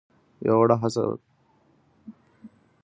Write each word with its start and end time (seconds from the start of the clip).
يوه 0.45 0.57
وړه 0.59 0.75
هڅه 0.81 1.01
ده. 1.09 1.15